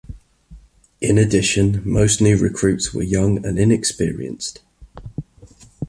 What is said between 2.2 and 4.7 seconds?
new recruits were young and inexperienced.